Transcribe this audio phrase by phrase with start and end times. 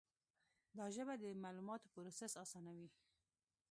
[0.77, 2.89] دا ژبه د معلوماتو پروسس آسانوي.